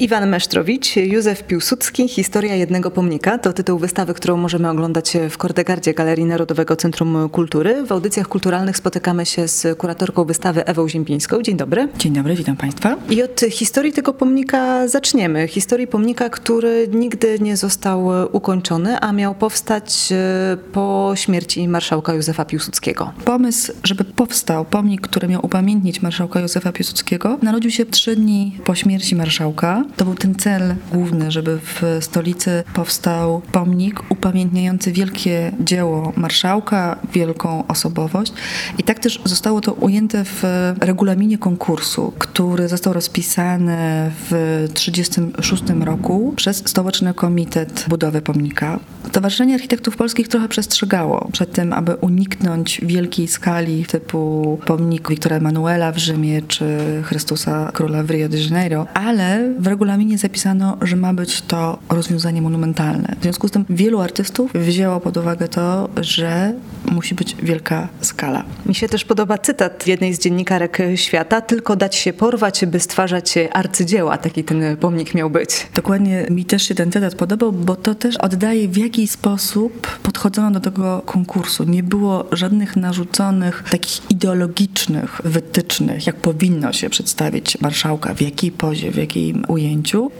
[0.00, 5.94] Iwan Mesztrowicz, Józef Piłsudski, Historia jednego pomnika to tytuł wystawy, którą możemy oglądać w Kordegardzie
[5.94, 7.84] Galerii Narodowego Centrum Kultury.
[7.86, 11.42] W audycjach kulturalnych spotykamy się z kuratorką wystawy Ewą Ziempińską.
[11.42, 11.88] Dzień dobry.
[11.98, 12.96] Dzień dobry, witam Państwa.
[13.10, 15.48] I od historii tego pomnika zaczniemy.
[15.48, 22.44] Historii pomnika, który nigdy nie został ukończony, a miał powstać e, po śmierci marszałka Józefa
[22.44, 23.12] Piłsudskiego.
[23.24, 28.74] Pomysł, żeby powstał pomnik, który miał upamiętnić marszałka Józefa Piłsudskiego, narodził się trzy dni po
[28.74, 29.84] śmierci marszałka.
[29.96, 37.66] To był ten cel główny, żeby w stolicy powstał pomnik upamiętniający wielkie dzieło marszałka, wielką
[37.66, 38.32] osobowość.
[38.78, 40.42] I tak też zostało to ujęte w
[40.80, 44.30] regulaminie konkursu, który został rozpisany w
[44.74, 48.78] 1936 roku przez Stołeczny Komitet Budowy Pomnika.
[49.08, 55.92] Stowarzyszenie Architektów Polskich trochę przestrzegało przed tym, aby uniknąć wielkiej skali typu pomnik Wiktora Emanuela
[55.92, 61.14] w Rzymie czy Chrystusa Króla w Rio de Janeiro, ale w regulaminie zapisano, że ma
[61.14, 63.16] być to rozwiązanie monumentalne.
[63.20, 66.54] W związku z tym wielu artystów wzięło pod uwagę to, że
[66.90, 68.44] musi być wielka skala.
[68.66, 73.34] Mi się też podoba cytat jednej z dziennikarek świata: tylko dać się porwać, by stwarzać
[73.52, 74.18] arcydzieła.
[74.18, 75.66] Taki ten pomnik miał być.
[75.74, 80.50] Dokładnie mi też się ten cytat podobał, bo to też oddaje w jaki sposób podchodzono
[80.50, 81.64] do tego konkursu.
[81.64, 88.90] Nie było żadnych narzuconych takich ideologicznych wytycznych, jak powinno się przedstawić marszałka, w jakiej pozie,
[88.90, 89.59] w jakim ujęciu.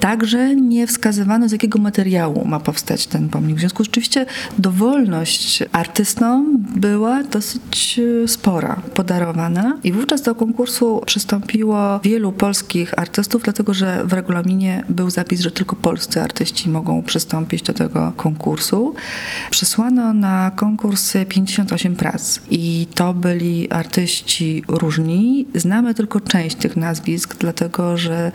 [0.01, 3.57] Także nie wskazywano, z jakiego materiału ma powstać ten pomnik.
[3.57, 4.27] W związku z oczywiście
[4.59, 9.79] dowolność artystom była dosyć e, spora, podarowana.
[9.85, 15.51] I wówczas do konkursu przystąpiło wielu polskich artystów, dlatego że w regulaminie był zapis, że
[15.51, 18.95] tylko polscy artyści mogą przystąpić do tego konkursu.
[19.51, 25.47] Przesłano na konkurs 58 prac i to byli artyści różni.
[25.55, 28.33] Znamy tylko część tych nazwisk, dlatego że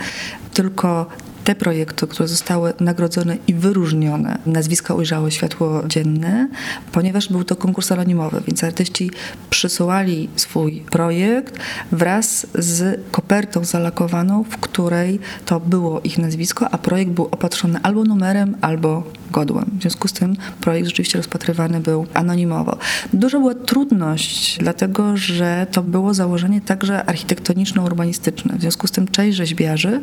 [0.54, 1.08] tylko 어,
[1.46, 6.48] te projekty, które zostały nagrodzone i wyróżnione, nazwiska ujrzały światło dzienne,
[6.92, 9.12] ponieważ był to konkurs anonimowy, więc artyści
[9.50, 11.60] przysyłali swój projekt
[11.92, 18.04] wraz z kopertą zalakowaną, w której to było ich nazwisko, a projekt był opatrzony albo
[18.04, 19.66] numerem, albo godłem.
[19.78, 22.78] W związku z tym projekt rzeczywiście rozpatrywany był anonimowo.
[23.14, 28.58] Duża była trudność, dlatego że to było założenie także architektoniczno-urbanistyczne.
[28.58, 30.02] W związku z tym część rzeźbiarzy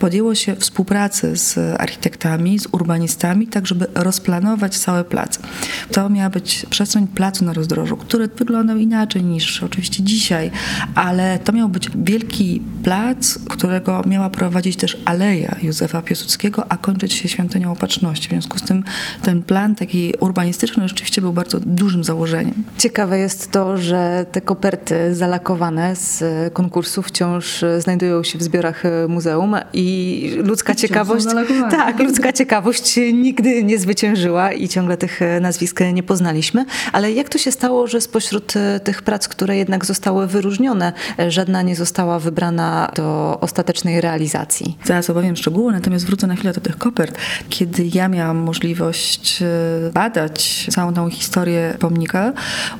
[0.00, 5.38] podjęło się współpracy z architektami, z urbanistami, tak żeby rozplanować cały plac.
[5.92, 10.50] To miała być przestrzeń placu na rozdrożu, który wyglądał inaczej niż oczywiście dzisiaj,
[10.94, 17.12] ale to miał być wielki plac, którego miała prowadzić też aleja Józefa Piłsudskiego, a kończyć
[17.12, 18.28] się świątynią opatrzności.
[18.28, 18.84] W związku z tym
[19.22, 22.54] ten plan taki urbanistyczny rzeczywiście był bardzo dużym założeniem.
[22.78, 29.56] Ciekawe jest to, że te koperty zalakowane z konkursu wciąż znajdują się w zbiorach muzeum
[29.72, 29.88] i
[30.36, 31.26] ludzka ciekawość.
[31.70, 36.64] Tak, ludzka ciekawość nigdy nie zwyciężyła i ciągle tych nazwisk nie poznaliśmy.
[36.92, 38.54] Ale jak to się stało, że spośród
[38.84, 40.92] tych prac, które jednak zostały wyróżnione,
[41.28, 44.76] żadna nie została wybrana do ostatecznej realizacji?
[44.84, 47.18] Zaraz opowiem szczegóły, natomiast wrócę na chwilę do tych kopert.
[47.48, 52.32] Kiedy ja miałam możliwość e, badać całą tą historię pomnika,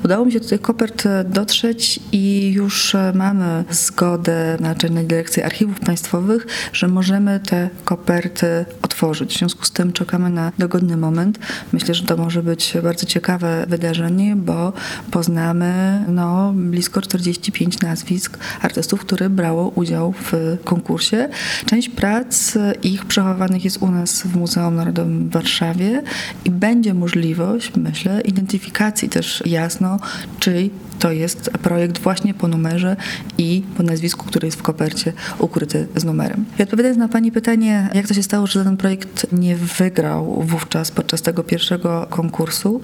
[0.05, 6.47] udało mi się do tych kopert dotrzeć i już mamy zgodę Naczelnej Dyrekcji Archiwów Państwowych,
[6.73, 9.35] że możemy te koperty otworzyć.
[9.35, 11.39] W związku z tym czekamy na dogodny moment.
[11.73, 14.73] Myślę, że to może być bardzo ciekawe wydarzenie, bo
[15.11, 21.29] poznamy no, blisko 45 nazwisk artystów, które brało udział w konkursie.
[21.65, 26.03] Część prac ich przechowanych jest u nas w Muzeum Narodowym w Warszawie
[26.45, 29.99] i będzie możliwość, myślę, identyfikacji też jasno,
[30.39, 32.95] czyj to jest projekt właśnie po numerze
[33.37, 36.45] i po nazwisku, który jest w kopercie ukryty z numerem.
[36.59, 40.91] I odpowiadając na Pani pytanie, jak to się stało, że ten projekt nie wygrał wówczas
[40.91, 42.81] podczas tego pierwszego konkursu,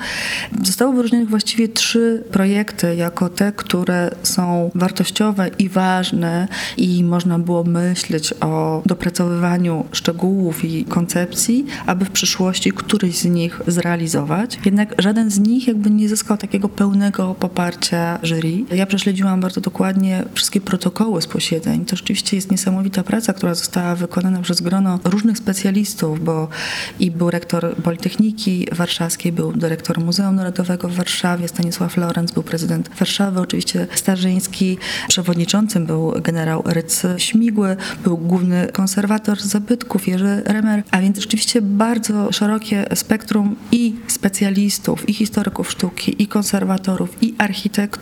[0.64, 6.47] zostały wyróżnione właściwie trzy projekty jako te, które są wartościowe i ważne
[6.78, 13.62] i można było myśleć o dopracowywaniu szczegółów i koncepcji, aby w przyszłości któryś z nich
[13.67, 14.59] zrealizować.
[14.66, 18.75] Jednak żaden z nich jakby nie zyskał takiego pełnego poparcia jury.
[18.75, 21.85] Ja prześledziłam bardzo dokładnie wszystkie protokoły z posiedzeń.
[21.85, 26.47] To rzeczywiście jest niesamowita praca, która została wykonana przez grono różnych specjalistów, bo
[26.99, 32.90] i był rektor Politechniki Warszawskiej, był dyrektor Muzeum Narodowego w Warszawie, Stanisław Lorenz, był prezydent
[32.99, 41.02] Warszawy, oczywiście Starzyński, przewodniczącym był generał Ryc Śmigły, był główny konserwator zabytków Jerzy Remer, a
[41.02, 47.95] więc rzeczywiście bardzo szerokie spektrum i specjalistów, i historyków sztuki, i konserwatorów, i architektów,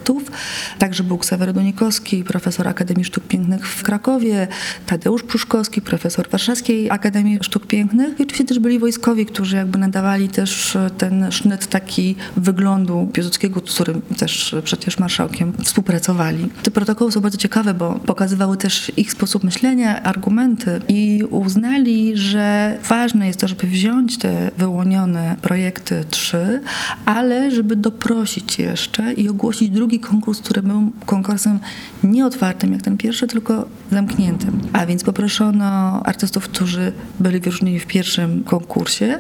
[0.80, 4.48] Także był Ksawery Dunikowski, profesor Akademii Sztuk Pięknych w Krakowie,
[4.86, 10.30] Tadeusz Pruszkowski, profesor Warszawskiej Akademii Sztuk Pięknych i oczywiście też byli wojskowi, którzy jakby nadawali
[10.30, 16.50] też ten sznyt taki wyglądu Piłsudskiego, z którym też przecież marszałkiem współpracowali.
[16.63, 22.78] Te protokoły są bardzo ciekawe, bo pokazywały też ich sposób myślenia, argumenty i uznali, że
[22.89, 26.62] ważne jest to, żeby wziąć te wyłonione projekty trzy,
[27.06, 31.59] ale żeby doprosić jeszcze i ogłosić drugi konkurs, który był konkursem
[32.03, 34.62] nieotwartym jak ten pierwszy, tylko zamkniętym.
[34.74, 39.19] A więc poproszono artystów, którzy byli wyróżnieni w pierwszym konkursie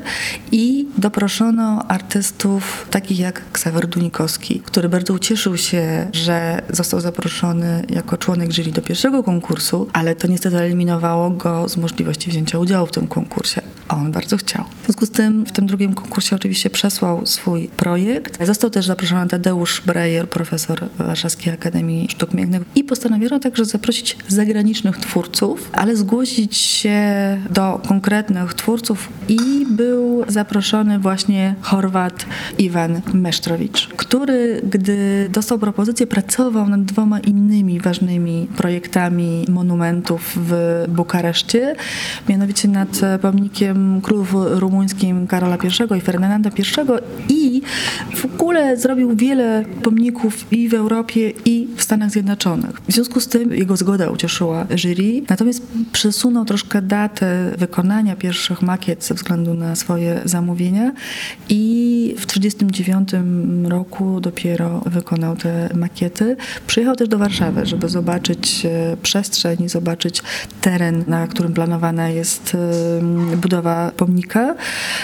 [0.51, 8.17] i doproszono artystów takich jak Ksawer Dunikowski, który bardzo ucieszył się, że został zaproszony jako
[8.17, 12.91] członek jury do pierwszego konkursu, ale to niestety eliminowało go z możliwości wzięcia udziału w
[12.91, 13.61] tym konkursie.
[13.87, 14.63] A on bardzo chciał.
[14.81, 18.45] W związku z tym w tym drugim konkursie oczywiście przesłał swój projekt.
[18.45, 24.97] Został też zaproszony Tadeusz Breyer, profesor Warszawskiej Akademii Sztuk Pięknych i postanowiono także zaprosić zagranicznych
[24.97, 27.01] twórców, ale zgłosić się
[27.49, 32.25] do konkretnych twórców i był zaproszony właśnie Chorwat
[32.57, 41.75] Iwan Mesztrowicz, który gdy dostał propozycję pracował nad dwoma innymi ważnymi projektami monumentów w Bukareszcie,
[42.29, 46.49] mianowicie nad pomnikiem królów rumuńskim Karola I i Ferdynanda
[47.29, 47.61] I i
[48.15, 52.81] w ogóle zrobił wiele pomników i w Europie i w Stanach Zjednoczonych.
[52.87, 59.03] W związku z tym jego zgoda ucieszyła jury, natomiast przesunął troszkę datę wykonania pierwszych makiet
[59.03, 60.91] ze względu na swoje zamówienia
[61.49, 66.35] i w 1939 roku dopiero wykonał te makiety.
[66.67, 70.21] Przyjechał też do Warszawy, żeby zobaczyć e, przestrzeń i zobaczyć
[70.61, 72.57] teren, na którym planowana jest
[73.33, 74.55] e, budowa pomnika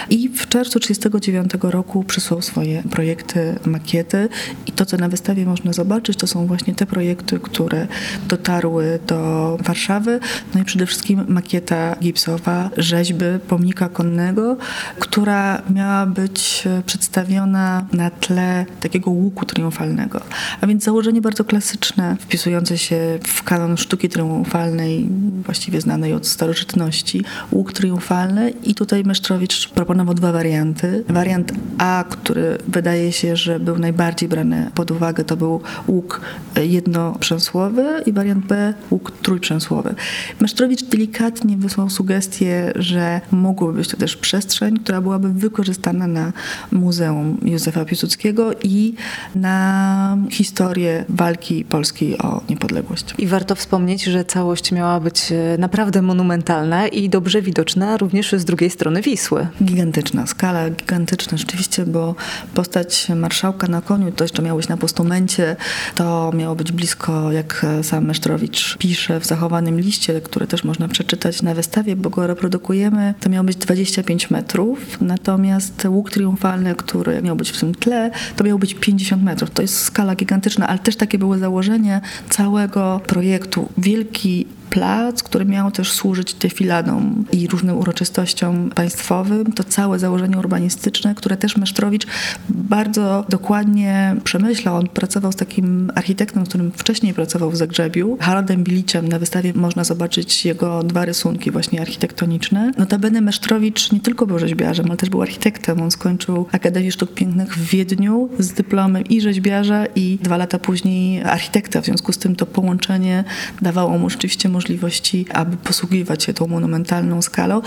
[0.09, 4.29] i w czerwcu 1939 roku przysłał swoje projekty, makiety
[4.67, 7.87] i to, co na wystawie można zobaczyć, to są właśnie te projekty, które
[8.27, 10.19] dotarły do Warszawy,
[10.55, 14.57] no i przede wszystkim makieta gipsowa rzeźby pomnika konnego,
[14.99, 20.21] która miała być przedstawiona na tle takiego łuku triumfalnego.
[20.61, 25.09] A więc założenie bardzo klasyczne, wpisujące się w kanon sztuki triumfalnej,
[25.45, 27.23] właściwie znanej od starożytności.
[27.51, 31.03] Łuk triumfalny i tutaj Mesztrowicz proponował dwa warianty.
[31.09, 36.21] Wariant A, który wydaje się, że był najbardziej brany pod uwagę, to był łuk
[36.55, 39.95] jednoprzęsłowy i wariant B łuk trójprzęsłowy.
[40.39, 46.33] Mesztrowicz delikatnie wysłał sugestię, że mogłoby być to też przestrzeń, która byłaby wykorzystana na
[46.71, 48.93] Muzeum Józefa Piłsudskiego i
[49.35, 53.05] na historię walki Polski o niepodległość.
[53.17, 58.45] I warto wspomnieć, że całość miała być e, naprawdę monumentalna i dobrze widoczna również z
[58.45, 59.47] drugiej strony Wisły.
[59.63, 62.15] Gigantyczna skala, gigantyczna rzeczywiście, bo
[62.53, 65.55] postać marszałka na koniu to jeszcze miało być na postumencie,
[65.95, 71.41] to miało być blisko, jak sam Mesztrowicz pisze w zachowanym liście, które też można przeczytać
[71.41, 73.13] na wystawie, bo go reprodukujemy.
[73.19, 78.43] To miało być 25 metrów, natomiast łuk triumfalny, który miał być w tym tle, to
[78.43, 79.49] miało być 50 metrów.
[79.49, 83.69] To jest skala gigantyczna, ale też takie było założenie całego projektu.
[83.77, 88.28] Wielki plac, który miał też służyć defiladom i różnym uroczystościom
[88.75, 89.53] państwowym.
[89.53, 92.07] To całe założenie urbanistyczne, które też Mesztrowicz
[92.49, 94.75] bardzo dokładnie przemyślał.
[94.75, 99.07] On pracował z takim architektem, którym wcześniej pracował w Zagrzebiu, Haroldem Biliciem.
[99.07, 102.71] Na wystawie można zobaczyć jego dwa rysunki właśnie architektoniczne.
[102.77, 105.81] Notabene Mesztrowicz nie tylko był rzeźbiarzem, ale też był architektem.
[105.81, 111.23] On skończył Akademię Sztuk Pięknych w Wiedniu z dyplomem i rzeźbiarza i dwa lata później
[111.23, 111.81] architekta.
[111.81, 113.23] W związku z tym to połączenie
[113.61, 117.61] dawało mu rzeczywiście możliwości, aby posługiwać się tą monumentalną skalą.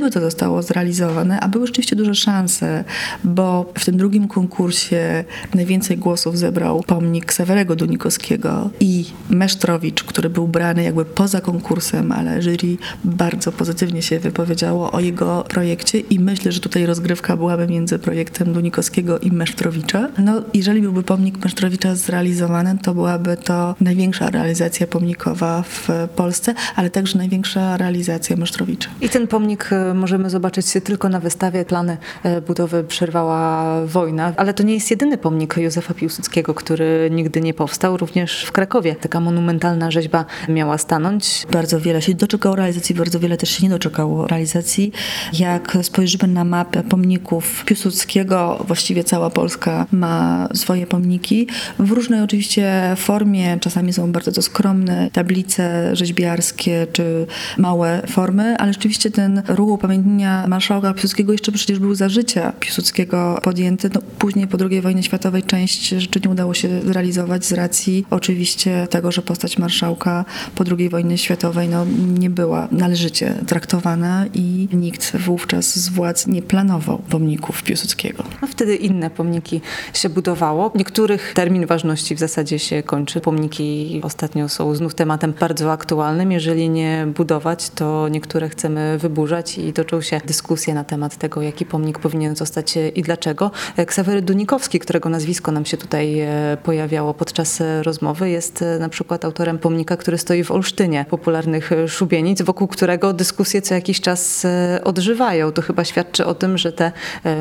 [0.00, 2.84] Gdyby to zostało zrealizowane, a były rzeczywiście duże szanse,
[3.24, 10.48] bo w tym drugim konkursie najwięcej głosów zebrał pomnik Sewerego Dunikowskiego i Mesztrowicz, który był
[10.48, 16.52] brany jakby poza konkursem, ale jury bardzo pozytywnie się wypowiedziało o jego projekcie i myślę,
[16.52, 20.08] że tutaj rozgrywka byłaby między projektem Dunikowskiego i Mesztrowicza.
[20.18, 26.90] No, jeżeli byłby pomnik Mesztrowicza zrealizowany, to byłaby to największa realizacja pomnikowa w Polsce ale
[26.90, 28.90] także największa realizacja Mesztrowicza.
[29.00, 31.64] I ten pomnik e, możemy zobaczyć tylko na wystawie.
[31.64, 37.40] Plany e, budowy przerwała wojna, ale to nie jest jedyny pomnik Józefa Piłsudskiego, który nigdy
[37.40, 37.96] nie powstał.
[37.96, 38.94] również w Krakowie.
[38.94, 41.46] Taka monumentalna rzeźba miała stanąć.
[41.52, 44.92] Bardzo wiele się doczekało realizacji, bardzo wiele też się nie doczekało realizacji.
[45.32, 51.46] Jak spojrzymy na mapę pomników Piłsudskiego, właściwie cała Polska ma swoje pomniki.
[51.78, 57.26] W różnej oczywiście formie, czasami są bardzo to skromne tablice rzeźbiarskie czy
[57.58, 63.40] małe formy, ale rzeczywiście ten ruch upamiętnienia marszałka Piłsudskiego jeszcze przecież był za życia Piłsudskiego
[63.42, 63.90] podjęty.
[63.94, 68.86] No, później po II wojnie światowej część rzeczy nie udało się zrealizować z racji oczywiście
[68.90, 71.86] tego, że postać marszałka po II wojnie światowej no,
[72.18, 78.24] nie była należycie traktowana i nikt wówczas z władz nie planował pomników Piłsudskiego.
[78.40, 79.60] A wtedy inne pomniki
[79.94, 80.72] się budowało.
[80.74, 83.20] Niektórych termin ważności w zasadzie się kończy.
[83.20, 86.32] Pomniki ostatnio są znów tematem bardzo aktualnym.
[86.32, 91.66] Jeżeli nie budować, to niektóre chcemy wyburzać i toczą się dyskusje na temat tego, jaki
[91.66, 93.50] pomnik powinien zostać i dlaczego.
[93.86, 99.24] Ksawery Dunikowski, którego nazwisko nam się tutaj e, pojawiało podczas rozmowy, jest e, na przykład
[99.24, 104.80] autorem pomnika, który stoi w Olsztynie, popularnych szubienic, wokół którego dyskusje co jakiś czas e,
[104.84, 105.52] odżywają.
[105.52, 106.92] To chyba świadczy o tym, że te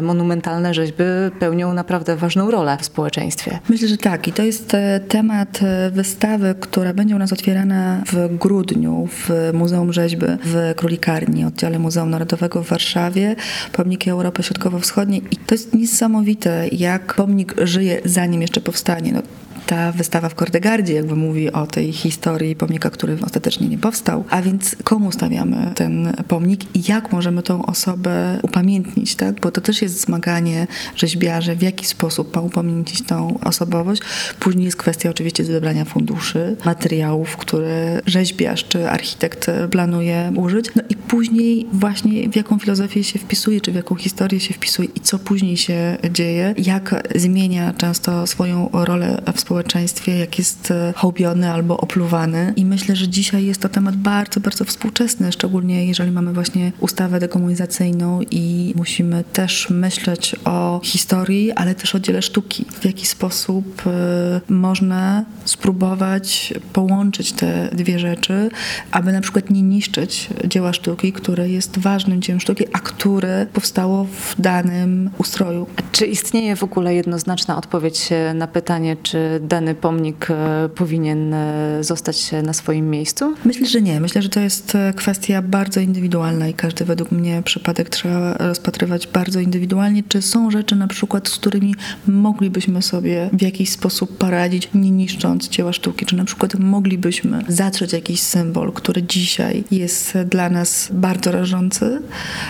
[0.02, 1.04] monumentalne rzeźby
[1.40, 3.60] pełnią naprawdę ważną rolę w społeczeństwie.
[3.70, 4.28] Myślę, że tak.
[4.28, 4.72] I to jest
[5.08, 5.60] temat
[5.92, 12.09] wystawy, która będzie u nas otwierana w grudniu w Muzeum Rzeźby w Królikarni, oddziale Muzeum
[12.10, 13.36] Narodowego w Warszawie,
[13.72, 15.22] pomniki Europy Środkowo-Wschodniej.
[15.32, 19.12] I to jest niesamowite, jak pomnik żyje zanim jeszcze powstanie.
[19.12, 19.22] No,
[19.70, 24.24] ta wystawa w Kordegardzie jakby mówi o tej historii pomnika, który ostatecznie nie powstał.
[24.30, 29.40] A więc komu stawiamy ten pomnik i jak możemy tą osobę upamiętnić, tak?
[29.40, 34.02] Bo to też jest zmaganie rzeźbiarzy, w jaki sposób ma upamiętnić tą osobowość.
[34.40, 40.66] Później jest kwestia oczywiście zebrania funduszy, materiałów, które rzeźbiarz czy architekt planuje użyć.
[40.76, 44.90] No i później właśnie w jaką filozofię się wpisuje, czy w jaką historię się wpisuje
[44.96, 50.72] i co później się dzieje, jak zmienia często swoją rolę w społeczeństwie społeczeństwie, jak jest
[50.72, 52.54] e, hołbiony albo opluwany.
[52.56, 57.20] I myślę, że dzisiaj jest to temat bardzo, bardzo współczesny, szczególnie jeżeli mamy właśnie ustawę
[57.20, 62.66] dekomunizacyjną i musimy też myśleć o historii, ale też o dziele sztuki.
[62.82, 68.50] W jaki sposób e, można spróbować połączyć te dwie rzeczy,
[68.92, 74.04] aby na przykład nie niszczyć dzieła sztuki, które jest ważnym dziełem sztuki, a które powstało
[74.04, 75.68] w danym ustroju.
[75.92, 82.32] Czy istnieje w ogóle jednoznaczna odpowiedź na pytanie, czy dany pomnik e, powinien e, zostać
[82.44, 83.34] na swoim miejscu?
[83.46, 84.00] Myślę, że nie.
[84.00, 89.08] Myślę, że to jest e, kwestia bardzo indywidualna i każdy według mnie przypadek trzeba rozpatrywać
[89.08, 90.04] bardzo indywidualnie.
[90.08, 91.76] Czy są rzeczy na przykład, z którymi
[92.08, 96.06] moglibyśmy sobie w jakiś sposób poradzić, nie niszcząc dzieła sztuki?
[96.06, 102.02] Czy na przykład moglibyśmy zatrzeć jakiś symbol, który dzisiaj jest dla nas bardzo rażący?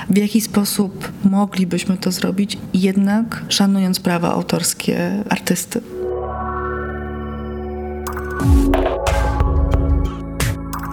[0.10, 5.99] W jaki sposób moglibyśmy to zrobić, jednak szanując prawa autorskie artysty?